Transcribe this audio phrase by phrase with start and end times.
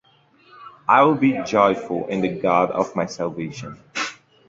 [0.87, 3.77] I will be joyful in the God of my salvation!